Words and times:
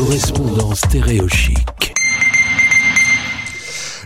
correspondant 0.00 0.74
stéréochique. 0.74 1.92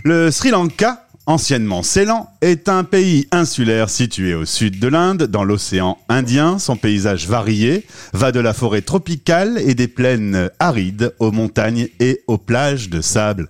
Le 0.03 0.33
Sri 0.33 0.51
Lanka, 0.51 1.07
anciennement 1.27 1.85
Ceylan, 1.85 2.29
est 2.41 2.69
un 2.69 2.83
pays 2.83 3.29
insulaire 3.31 3.89
situé 3.89 4.35
au 4.35 4.45
sud 4.45 4.81
de 4.81 4.89
l'Inde, 4.89 5.23
dans 5.23 5.45
l'océan 5.45 5.97
Indien. 6.09 6.59
Son 6.59 6.75
paysage 6.75 7.29
varié 7.29 7.87
va 8.13 8.33
de 8.33 8.41
la 8.41 8.53
forêt 8.53 8.83
tropicale 8.83 9.57
et 9.65 9.77
des 9.77 9.87
plaines 9.87 10.51
arides 10.59 11.15
aux 11.21 11.31
montagnes 11.31 11.87
et 12.01 12.23
aux 12.27 12.39
plages 12.39 12.91
de 12.91 13.01
sable. 13.01 13.49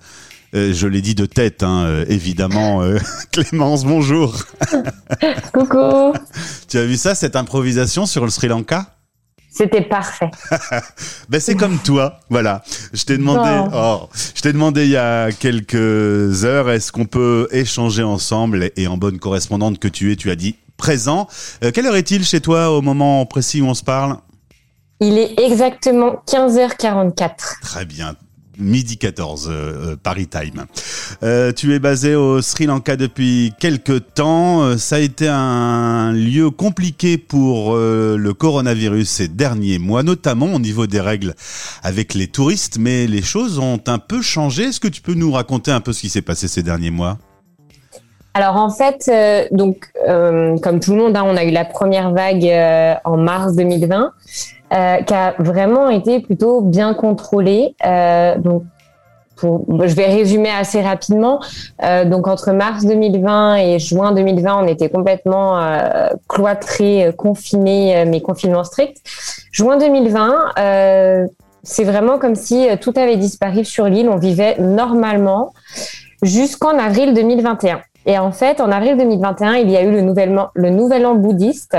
Euh, 0.54 0.74
je 0.74 0.86
l'ai 0.86 1.00
dit 1.00 1.14
de 1.14 1.24
tête, 1.24 1.62
hein, 1.62 1.84
euh, 1.86 2.04
évidemment. 2.08 2.82
Euh, 2.82 2.98
Clémence, 3.32 3.86
bonjour. 3.86 4.36
Coucou. 5.54 6.12
Tu 6.68 6.76
as 6.76 6.84
vu 6.84 6.98
ça, 6.98 7.14
cette 7.14 7.36
improvisation 7.36 8.04
sur 8.04 8.22
le 8.22 8.30
Sri 8.30 8.48
Lanka? 8.48 8.93
C'était 9.54 9.82
parfait. 9.82 10.30
Ben 11.28 11.40
c'est 11.40 11.54
comme 11.54 11.78
toi, 11.78 12.18
voilà. 12.28 12.62
Je 12.92 13.04
t'ai 13.04 13.16
demandé, 13.16 13.70
oh, 13.72 14.08
je 14.34 14.42
t'ai 14.42 14.52
demandé 14.52 14.84
il 14.84 14.90
y 14.90 14.96
a 14.96 15.30
quelques 15.30 16.44
heures, 16.44 16.70
est-ce 16.70 16.90
qu'on 16.90 17.06
peut 17.06 17.48
échanger 17.52 18.02
ensemble 18.02 18.70
et 18.76 18.86
en 18.88 18.96
bonne 18.96 19.18
correspondante 19.18 19.78
que 19.78 19.88
tu 19.88 20.10
es, 20.10 20.16
tu 20.16 20.30
as 20.30 20.36
dit 20.36 20.56
présent. 20.76 21.28
Euh, 21.62 21.70
quelle 21.72 21.86
heure 21.86 21.96
est-il 21.96 22.24
chez 22.24 22.40
toi 22.40 22.70
au 22.70 22.82
moment 22.82 23.24
précis 23.26 23.62
où 23.62 23.66
on 23.66 23.74
se 23.74 23.84
parle? 23.84 24.16
Il 25.00 25.18
est 25.18 25.38
exactement 25.38 26.22
15h44. 26.26 27.60
Très 27.62 27.84
bien. 27.84 28.16
Midi 28.58 28.96
14, 28.98 29.48
euh, 29.48 29.52
euh, 29.92 29.96
Paris 30.02 30.26
Time. 30.26 30.64
Euh, 31.22 31.52
tu 31.52 31.74
es 31.74 31.78
basé 31.78 32.14
au 32.14 32.40
Sri 32.42 32.66
Lanka 32.66 32.96
depuis 32.96 33.52
quelques 33.58 34.14
temps. 34.14 34.62
Euh, 34.62 34.76
Ça 34.76 34.96
a 34.96 34.98
été 35.00 35.28
un 35.28 36.12
lieu 36.12 36.50
compliqué 36.50 37.18
pour 37.18 37.74
euh, 37.74 38.16
le 38.16 38.34
coronavirus 38.34 39.08
ces 39.08 39.28
derniers 39.28 39.78
mois, 39.78 40.02
notamment 40.02 40.54
au 40.54 40.58
niveau 40.58 40.86
des 40.86 41.00
règles 41.00 41.34
avec 41.82 42.14
les 42.14 42.26
touristes, 42.28 42.78
mais 42.78 43.06
les 43.06 43.22
choses 43.22 43.58
ont 43.58 43.80
un 43.86 43.98
peu 43.98 44.22
changé. 44.22 44.64
Est-ce 44.64 44.80
que 44.80 44.88
tu 44.88 45.00
peux 45.02 45.14
nous 45.14 45.32
raconter 45.32 45.70
un 45.70 45.80
peu 45.80 45.92
ce 45.92 46.00
qui 46.02 46.08
s'est 46.08 46.22
passé 46.22 46.48
ces 46.48 46.62
derniers 46.62 46.90
mois? 46.90 47.18
Alors 48.36 48.56
en 48.56 48.68
fait, 48.68 49.08
euh, 49.08 49.44
donc 49.52 49.86
euh, 50.08 50.58
comme 50.58 50.80
tout 50.80 50.90
le 50.90 50.98
monde, 50.98 51.16
hein, 51.16 51.22
on 51.24 51.36
a 51.36 51.44
eu 51.44 51.50
la 51.50 51.64
première 51.64 52.10
vague 52.10 52.44
euh, 52.44 52.94
en 53.04 53.16
mars 53.16 53.54
2020, 53.54 54.10
euh, 54.72 54.96
qui 55.02 55.14
a 55.14 55.34
vraiment 55.38 55.88
été 55.88 56.18
plutôt 56.18 56.60
bien 56.60 56.94
contrôlée. 56.94 57.76
Euh, 57.86 58.36
donc 58.38 58.64
je 59.40 59.94
vais 59.94 60.06
résumer 60.06 60.50
assez 60.50 60.80
rapidement. 60.80 61.40
Euh, 61.84 62.04
donc 62.04 62.26
entre 62.26 62.50
mars 62.50 62.84
2020 62.84 63.56
et 63.56 63.78
juin 63.78 64.10
2020, 64.12 64.64
on 64.64 64.66
était 64.66 64.88
complètement 64.88 65.60
cloîtrés, 66.28 67.12
confinés, 67.16 68.04
mais 68.04 68.20
confinement 68.20 68.64
strict. 68.64 68.96
Juin 69.52 69.76
2020, 69.76 70.34
euh, 70.58 71.26
c'est 71.62 71.84
vraiment 71.84 72.18
comme 72.18 72.34
si 72.34 72.66
tout 72.80 72.92
avait 72.96 73.16
disparu 73.16 73.64
sur 73.64 73.86
l'île. 73.86 74.08
On 74.08 74.16
vivait 74.16 74.56
normalement 74.58 75.52
jusqu'en 76.22 76.78
avril 76.78 77.14
2021. 77.14 77.80
Et 78.06 78.18
en 78.18 78.32
fait, 78.32 78.60
en 78.60 78.70
avril 78.70 78.96
2021, 78.96 79.54
il 79.56 79.70
y 79.70 79.76
a 79.76 79.82
eu 79.82 79.90
le 79.90 80.02
nouvel 80.02 80.38
an, 80.38 80.50
le 80.54 80.70
nouvel 80.70 81.06
an 81.06 81.14
bouddhiste. 81.14 81.76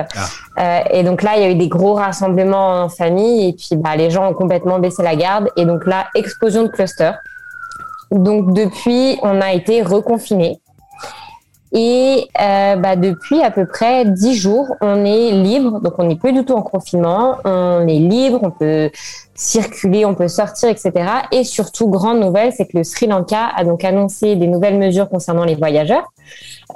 Euh, 0.58 0.80
et 0.90 1.04
donc 1.04 1.22
là, 1.22 1.34
il 1.36 1.42
y 1.42 1.46
a 1.46 1.52
eu 1.52 1.56
des 1.56 1.68
gros 1.68 1.94
rassemblements 1.94 2.84
en 2.84 2.90
famille. 2.90 3.50
Et 3.50 3.54
puis, 3.54 3.76
bah, 3.76 3.96
les 3.96 4.10
gens 4.10 4.30
ont 4.30 4.34
complètement 4.34 4.80
baissé 4.80 5.04
la 5.04 5.16
garde. 5.16 5.50
Et 5.56 5.66
donc 5.66 5.86
là, 5.86 6.08
explosion 6.16 6.64
de 6.64 6.70
clusters. 6.70 7.18
Donc 8.12 8.54
depuis, 8.54 9.20
on 9.22 9.42
a 9.42 9.54
été 9.54 9.82
reconfinés. 9.82 10.60
Et 11.78 12.30
euh, 12.42 12.78
bah, 12.78 12.96
depuis 12.96 13.44
à 13.44 13.52
peu 13.52 13.68
près 13.68 14.06
dix 14.06 14.34
jours, 14.34 14.66
on 14.80 15.04
est 15.04 15.32
libre. 15.32 15.82
Donc 15.82 15.94
on 15.98 16.06
n'est 16.06 16.16
plus 16.16 16.32
du 16.32 16.46
tout 16.46 16.54
en 16.54 16.62
confinement. 16.62 17.36
On 17.44 17.86
est 17.86 18.00
libre, 18.00 18.40
on 18.44 18.50
peut 18.50 18.90
circuler, 19.36 20.06
on 20.06 20.16
peut 20.16 20.30
sortir, 20.30 20.70
etc. 20.70 20.92
Et 21.34 21.44
surtout, 21.44 21.90
grande 21.90 22.22
nouvelle, 22.22 22.54
c'est 22.56 22.66
que 22.66 22.78
le 22.78 22.86
Sri 22.86 23.08
Lanka 23.08 23.48
a 23.54 23.66
donc 23.66 23.84
annoncé 23.84 24.38
des 24.38 24.48
nouvelles 24.48 24.78
mesures 24.78 25.10
concernant 25.10 25.44
les 25.44 25.56
voyageurs. 25.56 26.06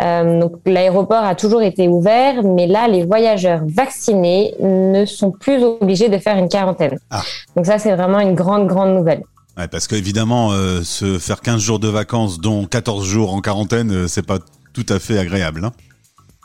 Euh, 0.02 0.42
donc 0.42 0.54
l'aéroport 0.66 1.24
a 1.24 1.34
toujours 1.34 1.62
été 1.62 1.88
ouvert, 1.88 2.44
mais 2.44 2.68
là, 2.68 2.90
les 2.90 3.06
voyageurs 3.06 3.62
vaccinés 3.66 4.54
ne 4.60 5.06
sont 5.06 5.32
plus 5.32 5.64
obligés 5.64 6.10
de 6.10 6.18
faire 6.18 6.38
une 6.38 6.50
quarantaine. 6.50 7.00
Ah. 7.10 7.22
Donc 7.56 7.66
ça, 7.66 7.80
c'est 7.80 7.96
vraiment 7.96 8.20
une 8.20 8.36
grande, 8.36 8.68
grande 8.68 8.94
nouvelle. 8.96 9.24
Ouais, 9.58 9.68
parce 9.68 9.88
qu'évidemment, 9.88 10.52
euh, 10.52 10.84
se 10.84 11.18
faire 11.20 11.42
15 11.42 11.60
jours 11.60 11.80
de 11.80 11.88
vacances, 11.88 12.40
dont 12.40 12.66
14 12.66 13.06
jours 13.06 13.34
en 13.34 13.42
quarantaine, 13.42 13.92
euh, 13.92 14.08
c'est 14.08 14.26
pas 14.26 14.40
tout 14.84 14.94
à 14.94 15.00
fait 15.00 15.18
agréable. 15.20 15.64
Hein 15.66 15.72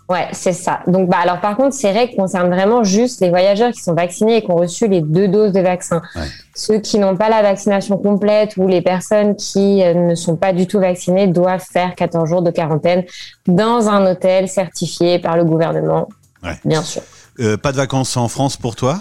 Ouais, 0.07 0.29
c'est 0.33 0.53
ça. 0.53 0.81
Donc, 0.87 1.09
bah, 1.09 1.17
alors 1.23 1.41
par 1.41 1.57
contre, 1.57 1.75
ces 1.75 1.91
règles 1.91 2.15
concernent 2.15 2.51
vraiment 2.51 2.85
juste 2.85 3.23
les 3.23 3.31
voyageurs 3.31 3.73
qui 3.73 3.81
sont 3.81 3.95
vaccinés 3.95 4.37
et 4.37 4.43
qui 4.43 4.51
ont 4.51 4.57
reçu 4.57 4.87
les 4.87 5.01
deux 5.01 5.29
doses 5.29 5.53
de 5.53 5.61
vaccin. 5.61 6.03
Ouais. 6.15 6.29
Ceux 6.55 6.79
qui 6.79 6.99
n'ont 6.99 7.17
pas 7.17 7.31
la 7.31 7.41
vaccination 7.41 7.97
complète 7.97 8.59
ou 8.59 8.69
les 8.69 8.83
personnes 8.83 9.35
qui 9.35 9.83
euh, 9.83 9.95
ne 9.95 10.15
sont 10.15 10.37
pas 10.37 10.53
du 10.53 10.67
tout 10.67 10.79
vaccinées 10.79 11.27
doivent 11.27 11.65
faire 11.65 11.95
14 11.95 12.29
jours 12.29 12.43
de 12.43 12.51
quarantaine 12.51 13.05
dans 13.47 13.89
un 13.89 14.05
hôtel 14.11 14.47
certifié 14.47 15.19
par 15.19 15.39
le 15.39 15.45
gouvernement, 15.45 16.09
Ouais. 16.43 16.59
bien 16.67 16.83
sûr. 16.83 17.01
Euh, 17.41 17.57
pas 17.57 17.73
de 17.73 17.79
vacances 17.79 18.15
en 18.19 18.29
France 18.29 18.59
pour 18.59 18.77
toi? 18.77 18.99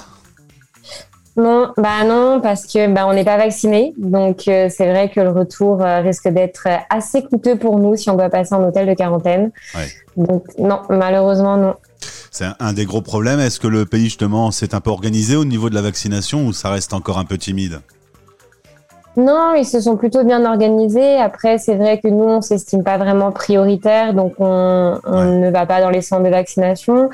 Non, 1.36 1.74
bah 1.78 2.04
non, 2.06 2.40
parce 2.42 2.66
que 2.66 2.94
bah, 2.94 3.08
on 3.08 3.14
n'est 3.14 3.24
pas 3.24 3.38
vacciné, 3.38 3.94
donc 3.98 4.48
euh, 4.48 4.70
c'est 4.70 4.88
vrai 4.92 5.10
que 5.10 5.20
le 5.20 5.32
retour 5.32 5.82
euh, 5.82 6.02
risque 6.02 6.28
d'être 6.28 6.68
euh, 6.68 6.78
assez 6.92 7.24
coûteux 7.24 7.58
pour 7.58 7.80
nous 7.80 7.96
si 7.96 8.10
on 8.12 8.16
doit 8.16 8.30
passer 8.30 8.54
en 8.54 8.64
hôtel 8.64 8.88
de 8.88 8.94
quarantaine. 8.94 9.52
Ouais. 9.74 9.88
Donc 10.16 10.46
non, 10.60 10.82
malheureusement 10.90 11.58
non. 11.58 11.76
C'est 12.30 12.46
un, 12.46 12.56
un 12.60 12.74
des 12.74 12.86
gros 12.86 13.02
problèmes. 13.02 13.40
Est-ce 13.40 13.60
que 13.60 13.68
le 13.68 13.86
pays, 13.86 14.06
justement, 14.06 14.52
s'est 14.52 14.76
un 14.76 14.82
peu 14.82 14.92
organisé 14.92 15.36
au 15.36 15.46
niveau 15.46 15.70
de 15.70 15.76
la 15.76 15.82
vaccination 15.82 16.46
ou 16.46 16.54
ça 16.54 16.70
reste 16.70 16.94
encore 16.94 17.18
un 17.18 17.26
peu 17.26 17.38
timide? 17.38 17.82
Non, 19.16 19.54
ils 19.56 19.66
se 19.66 19.80
sont 19.80 19.96
plutôt 19.96 20.24
bien 20.24 20.44
organisés. 20.44 21.18
Après, 21.18 21.60
c'est 21.60 21.76
vrai 21.76 22.00
que 22.00 22.08
nous, 22.08 22.24
on 22.24 22.42
s'estime 22.42 22.84
pas 22.84 22.98
vraiment 22.98 23.32
prioritaire, 23.32 24.16
donc 24.16 24.34
on, 24.40 24.98
on 25.06 25.14
Ouais. 25.14 25.26
ne 25.38 25.52
va 25.52 25.68
pas 25.68 25.82
dans 25.82 25.92
les 25.92 26.02
centres 26.02 26.24
de 26.24 26.30
vaccination. 26.30 27.10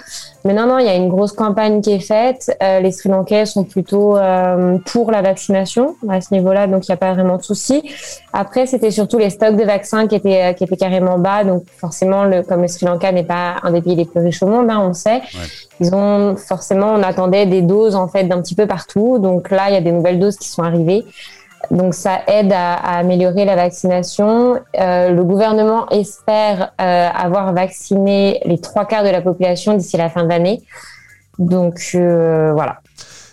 Mais 0.45 0.53
non, 0.53 0.65
non, 0.65 0.77
il 0.79 0.85
y 0.85 0.89
a 0.89 0.95
une 0.95 1.09
grosse 1.09 1.33
campagne 1.33 1.81
qui 1.81 1.91
est 1.91 1.99
faite. 1.99 2.55
Euh, 2.63 2.79
les 2.79 2.93
Sri 2.93 3.09
Lankais 3.09 3.45
sont 3.45 3.65
plutôt 3.65 4.15
euh, 4.15 4.77
pour 4.85 5.11
la 5.11 5.21
vaccination 5.21 5.95
à 6.07 6.21
ce 6.21 6.33
niveau-là, 6.33 6.67
donc 6.67 6.87
il 6.87 6.91
n'y 6.91 6.93
a 6.93 6.97
pas 6.97 7.13
vraiment 7.13 7.35
de 7.35 7.43
souci. 7.43 7.83
Après, 8.31 8.65
c'était 8.65 8.91
surtout 8.91 9.17
les 9.17 9.29
stocks 9.29 9.57
de 9.57 9.63
vaccins 9.65 10.07
qui 10.07 10.15
étaient 10.15 10.41
euh, 10.51 10.53
qui 10.53 10.63
étaient 10.63 10.77
carrément 10.77 11.19
bas, 11.19 11.43
donc 11.43 11.63
forcément, 11.77 12.23
le, 12.23 12.43
comme 12.43 12.61
le 12.61 12.69
Sri 12.69 12.85
Lanka 12.85 13.11
n'est 13.11 13.23
pas 13.25 13.55
un 13.63 13.71
des 13.71 13.81
pays 13.81 13.95
les 13.95 14.05
plus 14.05 14.21
riches 14.21 14.41
au 14.41 14.47
monde, 14.47 14.69
hein, 14.69 14.79
on 14.81 14.87
le 14.89 14.93
sait. 14.93 15.19
Ils 15.81 15.93
ont 15.93 16.37
forcément, 16.37 16.93
on 16.93 17.03
attendait 17.03 17.45
des 17.45 17.61
doses 17.61 17.95
en 17.97 18.07
fait 18.07 18.23
d'un 18.23 18.41
petit 18.41 18.55
peu 18.55 18.67
partout. 18.67 19.17
Donc 19.19 19.49
là, 19.49 19.63
il 19.67 19.73
y 19.73 19.77
a 19.77 19.81
des 19.81 19.91
nouvelles 19.91 20.19
doses 20.19 20.37
qui 20.37 20.47
sont 20.47 20.63
arrivées. 20.63 21.03
Donc 21.71 21.93
ça 21.93 22.21
aide 22.27 22.51
à, 22.51 22.73
à 22.73 22.97
améliorer 22.97 23.45
la 23.45 23.55
vaccination. 23.55 24.59
Euh, 24.79 25.09
le 25.11 25.23
gouvernement 25.23 25.87
espère 25.89 26.71
euh, 26.81 27.09
avoir 27.09 27.53
vacciné 27.53 28.41
les 28.45 28.59
trois 28.59 28.85
quarts 28.85 29.03
de 29.03 29.09
la 29.09 29.21
population 29.21 29.75
d'ici 29.75 29.97
la 29.97 30.09
fin 30.09 30.23
de 30.23 30.29
l'année. 30.29 30.63
Donc 31.37 31.91
euh, 31.93 32.51
voilà, 32.53 32.81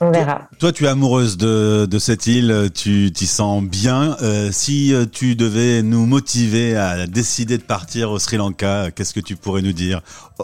on 0.00 0.10
verra. 0.10 0.42
Toi, 0.58 0.70
tu 0.72 0.84
es 0.84 0.88
amoureuse 0.88 1.38
de, 1.38 1.86
de 1.86 1.98
cette 1.98 2.26
île, 2.26 2.68
tu 2.74 3.10
t'y 3.10 3.26
sens 3.26 3.62
bien. 3.64 4.16
Si 4.52 4.94
tu 5.12 5.34
devais 5.34 5.82
nous 5.82 6.06
motiver 6.06 6.76
à 6.76 7.06
décider 7.06 7.58
de 7.58 7.62
partir 7.64 8.10
au 8.10 8.18
Sri 8.18 8.36
Lanka, 8.36 8.90
qu'est-ce 8.94 9.14
que 9.14 9.20
tu 9.20 9.34
pourrais 9.34 9.62
nous 9.62 9.72
dire? 9.72 10.02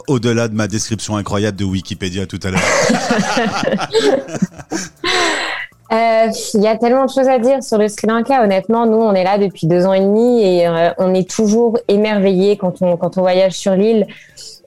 Au-delà 0.08 0.48
de 0.48 0.54
ma 0.54 0.66
description 0.66 1.16
incroyable 1.16 1.58
de 1.58 1.64
Wikipédia 1.64 2.26
tout 2.26 2.40
à 2.42 2.50
l'heure. 2.50 2.62
Euh, 5.92 6.28
Il 6.54 6.62
y 6.62 6.68
a 6.68 6.76
tellement 6.76 7.04
de 7.04 7.10
choses 7.10 7.28
à 7.28 7.38
dire 7.38 7.62
sur 7.62 7.76
le 7.76 7.88
Sri 7.88 8.06
Lanka. 8.06 8.42
Honnêtement, 8.42 8.86
nous, 8.86 8.96
on 8.96 9.12
est 9.14 9.24
là 9.24 9.36
depuis 9.36 9.66
deux 9.66 9.84
ans 9.84 9.92
et 9.92 10.00
demi 10.00 10.42
et 10.42 10.66
euh, 10.66 10.90
on 10.98 11.12
est 11.12 11.28
toujours 11.28 11.78
émerveillés 11.88 12.56
quand 12.56 12.80
on, 12.80 12.96
quand 12.96 13.18
on 13.18 13.20
voyage 13.20 13.52
sur 13.52 13.74
l'île. 13.74 14.06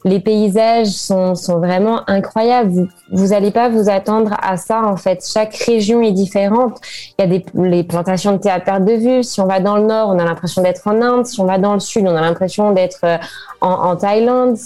Les 0.05 0.19
paysages 0.19 0.89
sont, 0.89 1.33
sont 1.33 1.57
vraiment 1.57 2.07
incroyables. 2.07 2.69
Vous, 2.69 2.87
vous 3.11 3.33
allez 3.33 3.49
pas 3.49 3.69
vous 3.69 3.89
attendre 3.89 4.35
à 4.39 4.55
ça, 4.55 4.83
en 4.83 4.97
fait. 4.97 5.27
Chaque 5.27 5.55
région 5.55 5.99
est 6.03 6.11
différente. 6.11 6.79
Il 7.17 7.23
y 7.23 7.25
a 7.25 7.27
des, 7.27 7.45
les 7.55 7.83
plantations 7.83 8.33
de 8.33 8.37
thé 8.37 8.51
à 8.51 8.59
perte 8.59 8.85
de 8.85 8.93
vue. 8.93 9.23
Si 9.23 9.41
on 9.41 9.47
va 9.47 9.59
dans 9.59 9.77
le 9.77 9.87
nord, 9.87 10.09
on 10.09 10.19
a 10.19 10.23
l'impression 10.23 10.61
d'être 10.61 10.87
en 10.87 11.01
Inde. 11.01 11.25
Si 11.25 11.39
on 11.41 11.45
va 11.45 11.57
dans 11.57 11.73
le 11.73 11.79
sud, 11.79 12.05
on 12.07 12.15
a 12.15 12.21
l'impression 12.21 12.71
d'être 12.71 12.99
euh, 13.03 13.17
en, 13.61 13.95
Thaïlande. 13.95 14.57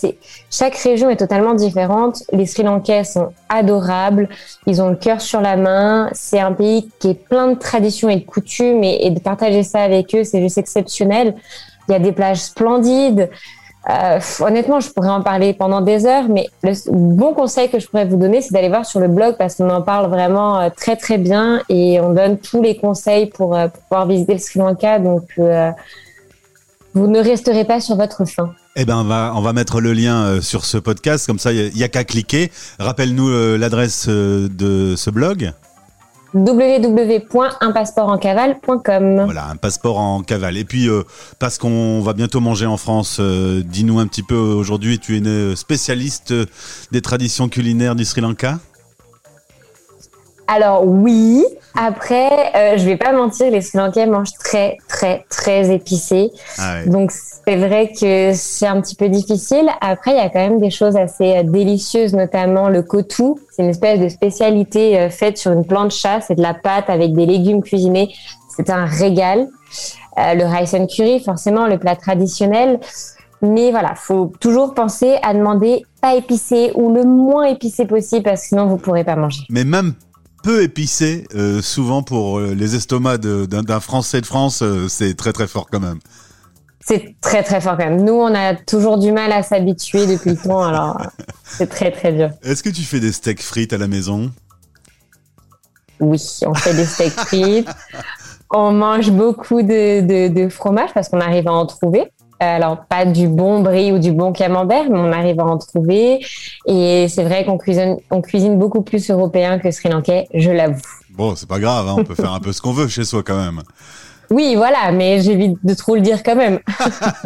Chaque 0.52 0.76
région 0.76 1.10
est 1.10 1.16
totalement 1.16 1.54
différente. 1.54 2.22
Les 2.34 2.46
Sri 2.46 2.64
Lankais 2.64 3.06
sont 3.06 3.32
adorables. 3.48 4.28
Ils 4.68 4.82
ont 4.82 4.90
le 4.90 4.98
cœur 4.98 5.22
sur 5.22 5.40
la 5.40 5.56
main. 5.56 6.10
C'est 6.12 6.42
un 6.42 6.52
pays 6.52 6.90
qui 7.00 7.12
est 7.12 7.14
plein 7.14 7.48
de 7.48 7.58
traditions 7.58 8.10
et 8.10 8.18
de 8.18 8.26
coutumes 8.26 8.84
et 8.84 9.10
de 9.10 9.20
partager 9.22 9.64
ça 9.64 9.80
avec 9.84 10.14
eux, 10.16 10.26
c'est 10.26 10.42
juste 10.42 10.58
exceptionnel. 10.58 11.36
Il 11.88 11.94
y 11.94 11.96
a 11.96 12.00
des 12.00 12.12
plages 12.12 12.42
splendides. 12.42 13.30
Euh, 13.88 14.20
honnêtement, 14.42 14.80
je 14.80 14.90
pourrais 14.90 15.10
en 15.10 15.22
parler 15.22 15.54
pendant 15.54 15.82
des 15.82 16.06
heures, 16.06 16.28
mais 16.28 16.50
le 16.64 16.74
bon 16.92 17.34
conseil 17.34 17.70
que 17.70 17.80
je 17.80 17.88
pourrais 17.88 18.06
vous 18.06 18.18
donner, 18.18 18.42
c'est 18.42 18.54
d'aller 18.54 18.68
voir 18.68 18.86
sur 18.86 19.00
le 19.00 19.08
blog 19.08 19.36
parce 19.38 19.56
qu'on 19.56 19.70
en 19.70 19.82
parle 19.82 20.10
vraiment 20.10 20.60
euh, 20.60 20.70
très 20.76 20.98
très 20.98 21.18
bien 21.18 21.62
et 21.70 22.00
on 22.02 22.14
donne 22.14 22.38
tous 22.38 22.62
les 22.62 22.76
conseils 22.76 23.28
pour, 23.28 23.56
euh, 23.56 23.68
pouvoir 23.68 24.06
visiter 24.06 24.34
le 24.34 24.40
Sri 24.40 24.60
Lanka. 24.60 25.00
Donc, 25.00 25.24
vous 26.96 27.08
ne 27.08 27.20
resterez 27.20 27.66
pas 27.66 27.80
sur 27.80 27.96
votre 27.96 28.26
faim. 28.26 28.54
Eh 28.76 28.86
ben, 28.86 28.98
on 28.98 29.42
va, 29.42 29.54
mettre 29.54 29.80
le 29.80 29.94
lien 29.94 30.42
sur 30.42 30.66
ce 30.66 30.78
podcast, 30.78 31.26
comme 31.26 31.40
ça, 31.40 31.52
il 31.52 31.78
y 31.78 31.84
a, 31.84 31.88
qu'à 31.88 32.04
cliquer. 32.04 32.52
Rappelle-nous 32.80 33.58
l'adresse 33.58 34.08
de 34.08 34.96
ce 34.96 35.10
blog. 35.10 35.54
www.unpasseportencavale.com. 36.34 39.26
Voilà, 39.26 39.50
un 39.50 39.56
passeport 39.56 39.98
en 39.98 40.22
cavale. 40.22 40.58
Et 40.58 40.66
puis, 40.66 40.90
euh, 40.90 41.04
parce 41.40 41.58
qu'on 41.58 42.02
va 42.02 42.14
bientôt 42.14 42.40
manger 42.40 42.66
en 42.66 42.78
France, 42.78 43.18
euh, 43.20 43.62
dis-nous 43.66 44.00
un 44.00 44.08
petit 44.08 44.24
peu, 44.24 44.36
aujourd'hui, 44.36 45.00
tu 45.00 45.16
es 45.16 45.18
une 45.20 45.56
spécialiste 45.56 46.34
des 46.92 47.02
traditions 47.02 47.50
culinaires 47.50 47.96
du 47.96 48.06
Sri 48.06 48.22
Lanka? 48.22 48.60
Alors 50.52 50.84
oui, 50.86 51.46
après, 51.76 52.52
euh, 52.56 52.78
je 52.78 52.86
vais 52.86 52.98
pas 52.98 53.14
mentir, 53.14 53.52
les 53.52 53.62
Sri 53.62 53.78
Lankais 53.78 54.08
mangent 54.08 54.34
très, 54.34 54.78
très, 54.88 55.26
très 55.30 55.72
épicé. 55.72 56.32
Ah. 56.58 56.84
Donc 56.88 57.12
c'est 57.12 57.56
vrai 57.56 57.92
que 57.92 58.32
c'est 58.34 58.68
un 58.68 58.82
petit 58.82 58.96
peu 58.96 59.10
difficile. 59.10 59.70
Après, 59.82 60.12
il 60.12 60.18
y 60.18 60.20
a 60.20 60.30
quand 60.30 60.40
même 60.40 60.60
des 60.60 60.70
choses 60.70 60.96
assez 60.96 61.38
euh, 61.38 61.44
délicieuses, 61.44 62.14
notamment 62.14 62.70
le 62.70 62.82
kotu. 62.82 63.36
C'est 63.52 63.64
une 63.64 63.70
espèce 63.70 64.00
de 64.00 64.10
spécialité 64.10 65.00
euh, 65.00 65.10
faite 65.10 65.38
sur 65.38 65.52
une 65.52 65.66
plancha. 65.66 66.22
C'est 66.22 66.36
de 66.36 66.42
la 66.42 66.54
pâte 66.54 66.90
avec 66.90 67.14
des 67.14 67.26
légumes 67.26 67.62
cuisinés. 67.62 68.14
C'est 68.56 68.70
un 68.70 68.86
régal. 68.86 69.48
Euh, 70.18 70.34
le 70.34 70.46
rice 70.46 70.74
and 70.74 70.88
curry, 70.88 71.24
forcément, 71.24 71.68
le 71.68 71.78
plat 71.78 71.96
traditionnel. 71.96 72.80
Mais 73.42 73.72
voilà, 73.72 73.96
faut 73.96 74.32
toujours 74.40 74.74
penser 74.74 75.16
à 75.24 75.34
demander 75.34 75.84
pas 76.02 76.16
épicé 76.16 76.72
ou 76.76 76.94
le 76.94 77.04
moins 77.04 77.46
épicé 77.46 77.86
possible 77.86 78.24
parce 78.24 78.42
que 78.42 78.48
sinon 78.50 78.68
vous 78.68 78.78
pourrez 78.78 79.04
pas 79.04 79.16
manger. 79.16 79.44
Mais 79.50 79.64
même 79.64 79.94
peu 80.42 80.64
épicé, 80.64 81.28
euh, 81.36 81.62
souvent 81.62 82.04
pour 82.04 82.40
euh, 82.40 82.54
les 82.54 82.76
estomacs 82.76 83.22
d'un 83.22 83.80
Français 83.80 84.22
de 84.22 84.26
France, 84.26 84.62
euh, 84.62 84.88
c'est 84.88 85.16
très 85.16 85.34
très 85.34 85.48
fort 85.48 85.68
quand 85.72 85.80
même. 85.80 86.00
C'est 86.82 87.16
très 87.22 87.44
très 87.44 87.62
fort 87.62 87.78
quand 87.78 87.86
même. 87.86 88.04
Nous, 88.04 88.14
on 88.14 88.34
a 88.34 88.56
toujours 88.56 88.98
du 88.98 89.12
mal 89.12 89.32
à 89.32 89.44
s'habituer 89.44 90.08
depuis 90.08 90.32
le 90.32 90.38
temps, 90.38 90.62
alors 90.62 91.02
c'est 91.44 91.68
très 91.70 91.92
très 91.92 92.14
dur. 92.14 92.30
Est-ce 92.44 92.64
que 92.64 92.70
tu 92.70 92.82
fais 92.82 93.00
des 93.00 93.12
steaks 93.12 93.42
frites 93.42 93.74
à 93.74 93.78
la 93.78 93.88
maison? 93.88 94.32
Oui, 96.00 96.22
on 96.46 96.54
fait 96.54 96.74
des 96.74 96.86
steaks 96.86 97.14
frites. 97.14 97.70
on 98.52 98.72
mange 98.72 99.12
beaucoup 99.12 99.62
de, 99.62 100.02
de, 100.02 100.28
de 100.34 100.50
fromage 100.50 100.90
parce 100.94 101.10
qu'on 101.10 101.22
arrive 101.22 101.48
à 101.48 101.54
en 101.54 101.66
trouver. 101.66 102.12
Alors, 102.40 102.86
pas 102.86 103.06
du 103.06 103.28
bon 103.28 103.62
brie 103.62 103.92
ou 103.92 104.00
du 104.00 104.12
bon 104.12 104.32
camembert, 104.32 104.90
mais 104.90 104.98
on 104.98 105.12
arrive 105.12 105.40
à 105.40 105.46
en 105.46 105.58
trouver. 105.58 106.26
Et 106.66 107.08
c'est 107.10 107.24
vrai 107.24 107.46
qu'on 107.46 107.58
cuisine, 107.58 107.98
on 108.12 108.22
cuisine 108.22 108.58
beaucoup 108.58 108.82
plus 108.82 109.10
européen 109.10 109.60
que 109.60 109.72
sri-lankais, 109.72 110.28
je 110.34 110.50
l'avoue. 110.50 110.82
Bon, 111.10 111.36
c'est 111.36 111.50
pas 111.50 111.60
grave, 111.60 111.88
hein, 111.88 111.96
on 111.98 112.04
peut 112.06 112.16
faire 112.16 112.32
un 112.32 112.40
peu 112.40 112.54
ce 112.54 112.62
qu'on 112.62 112.72
veut 112.72 112.88
chez 112.88 113.04
soi 113.04 113.24
quand 113.24 113.38
même. 113.38 113.62
Oui, 114.30 114.54
voilà, 114.56 114.92
mais 114.92 115.22
j'évite 115.22 115.58
de 115.64 115.74
trop 115.74 115.96
le 115.96 116.02
dire 116.02 116.22
quand 116.22 116.36
même. 116.36 116.60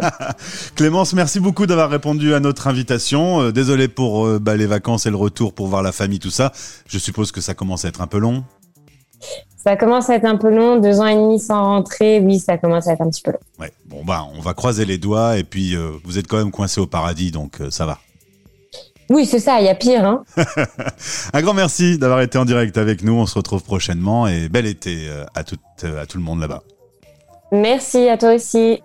Clémence, 0.76 1.14
merci 1.14 1.42
beaucoup 1.42 1.66
d'avoir 1.66 1.90
répondu 1.90 2.34
à 2.34 2.40
notre 2.40 2.68
invitation. 2.68 3.42
Euh, 3.42 3.52
désolé 3.52 3.90
pour 3.90 4.26
euh, 4.26 4.40
bah, 4.40 4.56
les 4.56 4.66
vacances 4.66 5.06
et 5.06 5.10
le 5.10 5.18
retour 5.18 5.54
pour 5.54 5.68
voir 5.68 5.84
la 5.84 5.92
famille, 5.92 6.20
tout 6.20 6.30
ça. 6.30 6.54
Je 6.88 6.98
suppose 6.98 7.34
que 7.34 7.42
ça 7.42 7.54
commence 7.54 7.84
à 7.84 7.90
être 7.90 8.02
un 8.02 8.08
peu 8.08 8.20
long. 8.20 8.46
Ça 9.64 9.78
commence 9.78 10.10
à 10.10 10.16
être 10.16 10.26
un 10.26 10.36
peu 10.36 10.54
long, 10.54 10.78
deux 10.78 11.00
ans 11.00 11.06
et 11.06 11.16
demi 11.16 11.40
sans 11.40 11.64
rentrer, 11.64 12.20
oui, 12.20 12.38
ça 12.38 12.58
commence 12.58 12.88
à 12.90 12.94
être 12.94 13.02
un 13.02 13.10
petit 13.10 13.22
peu 13.22 13.32
long. 13.32 13.40
Ouais, 13.60 13.72
bon 13.86 14.04
bah 14.04 14.26
on 14.36 14.42
va 14.42 14.54
croiser 14.54 14.84
les 14.84 14.98
doigts 14.98 15.38
et 15.38 15.46
puis 15.46 15.74
euh, 15.74 15.92
vous 16.04 16.18
êtes 16.18 16.28
quand 16.28 16.36
même 16.38 16.52
coincé 16.52 16.82
au 16.82 16.86
paradis, 16.86 17.32
donc 17.32 17.62
euh, 17.62 17.72
ça 17.72 17.86
va. 17.86 18.00
Oui, 19.10 19.26
c'est 19.26 19.40
ça, 19.40 19.62
il 19.62 19.66
y 19.66 19.70
a 19.70 19.76
pire. 19.76 20.06
Hein 20.06 20.24
un 21.34 21.42
grand 21.42 21.54
merci 21.54 21.98
d'avoir 21.98 22.20
été 22.20 22.38
en 22.38 22.44
direct 22.44 22.78
avec 22.78 23.04
nous, 23.04 23.14
on 23.14 23.26
se 23.26 23.36
retrouve 23.36 23.64
prochainement 23.64 24.28
et 24.28 24.50
bel 24.50 24.66
été 24.66 25.08
euh, 25.08 25.24
à 25.34 25.46
tout, 25.46 25.60
à 25.84 26.06
tout 26.08 26.18
le 26.18 26.24
monde 26.24 26.42
là-bas. 26.42 26.64
Merci 27.54 28.10
à 28.10 28.18
toi 28.18 28.34
aussi. 28.34 28.82